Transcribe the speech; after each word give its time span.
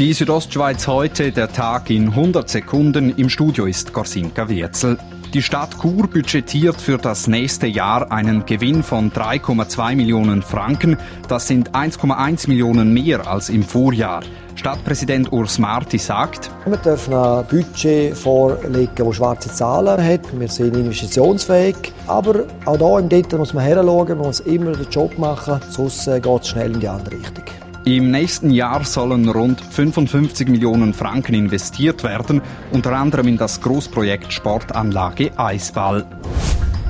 Die 0.00 0.14
Südostschweiz 0.14 0.86
heute, 0.86 1.30
der 1.30 1.52
Tag 1.52 1.90
in 1.90 2.08
100 2.08 2.48
Sekunden. 2.48 3.14
Im 3.18 3.28
Studio 3.28 3.66
ist 3.66 3.92
Gorsinka 3.92 4.48
Wirzel. 4.48 4.96
Die 5.34 5.42
Stadt 5.42 5.78
Chur 5.78 6.08
budgetiert 6.08 6.80
für 6.80 6.96
das 6.96 7.26
nächste 7.26 7.66
Jahr 7.66 8.10
einen 8.10 8.46
Gewinn 8.46 8.82
von 8.82 9.12
3,2 9.12 9.96
Millionen 9.96 10.40
Franken. 10.40 10.96
Das 11.28 11.48
sind 11.48 11.72
1,1 11.72 12.48
Millionen 12.48 12.94
mehr 12.94 13.28
als 13.28 13.50
im 13.50 13.62
Vorjahr. 13.62 14.22
Stadtpräsident 14.54 15.30
Urs 15.32 15.58
Marti 15.58 15.98
sagt, 15.98 16.50
wir 16.64 16.78
dürfen 16.78 17.12
ein 17.12 17.44
Budget 17.44 18.16
vorlegen, 18.16 18.90
das 18.96 19.16
schwarze 19.16 19.52
Zahlen 19.52 20.02
hat. 20.02 20.20
Wir 20.32 20.48
sind 20.48 20.78
investitionsfähig. 20.78 21.76
Aber 22.06 22.44
auch 22.64 22.78
hier 22.78 22.98
im 23.00 23.08
Detail 23.10 23.36
muss 23.36 23.52
man 23.52 23.64
heranschauen, 23.64 24.16
man 24.16 24.28
muss 24.28 24.40
immer 24.40 24.72
den 24.72 24.88
Job 24.88 25.18
machen, 25.18 25.60
sonst 25.68 26.08
äh, 26.08 26.20
geht 26.20 26.40
es 26.40 26.48
schnell 26.48 26.72
in 26.72 26.80
die 26.80 26.88
andere 26.88 27.16
Richtung. 27.16 27.44
Im 27.84 28.10
nächsten 28.10 28.50
Jahr 28.50 28.84
sollen 28.84 29.28
rund 29.30 29.62
55 29.62 30.48
Millionen 30.48 30.92
Franken 30.92 31.34
investiert 31.34 32.04
werden, 32.04 32.42
unter 32.72 32.92
anderem 32.92 33.28
in 33.28 33.38
das 33.38 33.60
Großprojekt 33.62 34.32
Sportanlage 34.32 35.30
Eisball. 35.38 36.04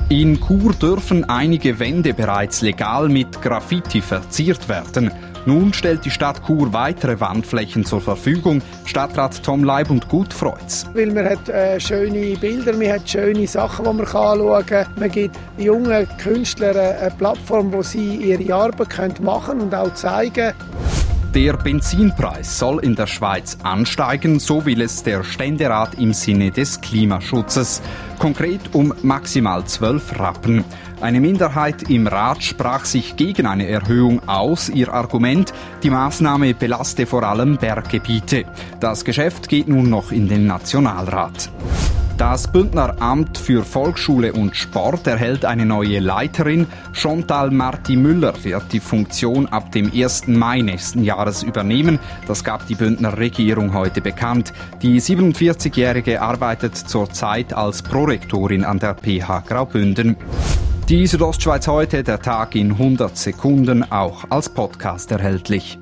In 0.09 0.37
Chur 0.41 0.73
dürfen 0.73 1.23
einige 1.29 1.79
Wände 1.79 2.13
bereits 2.13 2.61
legal 2.61 3.07
mit 3.07 3.41
Graffiti 3.41 4.01
verziert 4.01 4.67
werden. 4.67 5.09
Nun 5.45 5.73
stellt 5.73 6.05
die 6.05 6.11
Stadt 6.11 6.41
Chur 6.45 6.71
weitere 6.73 7.19
Wandflächen 7.19 7.83
zur 7.83 8.01
Verfügung. 8.01 8.61
Stadtrat 8.85 9.41
Tom 9.43 9.63
Leib 9.63 9.89
und 9.89 10.07
Gut 10.07 10.33
freut's. 10.33 10.85
Weil 10.93 11.11
man 11.11 11.25
hat 11.25 11.49
äh, 11.49 11.79
schöne 11.79 12.37
Bilder, 12.37 12.73
man 12.73 12.91
hat 12.91 13.09
schöne 13.09 13.47
Sachen, 13.47 13.85
die 13.85 13.93
man 13.93 14.05
anschauen 14.05 14.65
kann. 14.65 14.87
Man 14.97 15.09
gibt 15.09 15.35
jungen 15.57 16.07
Künstlern 16.17 16.77
eine 16.77 17.11
Plattform, 17.17 17.73
wo 17.73 17.81
sie 17.81 18.17
ihre 18.17 18.53
Arbeit 18.53 19.19
machen 19.21 19.59
können 19.59 19.61
und 19.61 19.75
auch 19.75 19.93
zeigen 19.95 20.53
der 21.33 21.55
Benzinpreis 21.55 22.59
soll 22.59 22.83
in 22.83 22.95
der 22.95 23.07
Schweiz 23.07 23.57
ansteigen, 23.63 24.39
so 24.39 24.65
will 24.65 24.81
es 24.81 25.03
der 25.03 25.23
Ständerat 25.23 25.95
im 25.95 26.13
Sinne 26.13 26.51
des 26.51 26.81
Klimaschutzes. 26.81 27.81
Konkret 28.19 28.61
um 28.73 28.93
maximal 29.01 29.63
12 29.63 30.19
Rappen. 30.19 30.65
Eine 30.99 31.21
Minderheit 31.21 31.89
im 31.89 32.07
Rat 32.07 32.43
sprach 32.43 32.85
sich 32.85 33.15
gegen 33.15 33.45
eine 33.45 33.67
Erhöhung 33.67 34.27
aus. 34.27 34.69
Ihr 34.69 34.93
Argument, 34.93 35.53
die 35.83 35.89
Maßnahme 35.89 36.53
belaste 36.53 37.05
vor 37.05 37.23
allem 37.23 37.57
Berggebiete. 37.57 38.45
Das 38.79 39.05
Geschäft 39.05 39.47
geht 39.47 39.67
nun 39.67 39.89
noch 39.89 40.11
in 40.11 40.27
den 40.27 40.45
Nationalrat. 40.47 41.49
Das 42.17 42.51
Bündner 42.51 43.01
Amt 43.01 43.37
für 43.37 43.63
Volksschule 43.63 44.33
und 44.33 44.55
Sport 44.55 45.07
erhält 45.07 45.43
eine 45.43 45.65
neue 45.65 45.99
Leiterin. 45.99 46.67
Chantal 46.93 47.49
Marti 47.49 47.95
Müller 47.95 48.33
wird 48.43 48.71
die 48.71 48.79
Funktion 48.79 49.47
ab 49.47 49.71
dem 49.71 49.91
1. 49.91 50.27
Mai 50.27 50.61
nächsten 50.61 51.03
Jahres 51.03 51.41
übernehmen. 51.41 51.99
Das 52.27 52.43
gab 52.43 52.67
die 52.67 52.75
Bündner 52.75 53.17
Regierung 53.17 53.73
heute 53.73 54.01
bekannt. 54.01 54.53
Die 54.81 55.01
47-Jährige 55.01 56.21
arbeitet 56.21 56.77
zurzeit 56.77 57.53
als 57.53 57.81
Prorektorin 57.81 58.65
an 58.65 58.79
der 58.79 58.95
PH 58.95 59.43
Graubünden. 59.47 60.15
Die 60.89 61.07
Südostschweiz 61.07 61.67
heute, 61.67 62.03
der 62.03 62.19
Tag 62.19 62.55
in 62.55 62.71
100 62.71 63.17
Sekunden, 63.17 63.89
auch 63.91 64.25
als 64.29 64.49
Podcast 64.49 65.11
erhältlich. 65.11 65.79